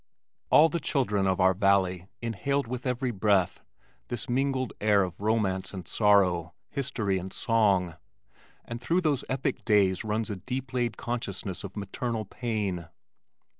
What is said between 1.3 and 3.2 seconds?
our valley inhaled with every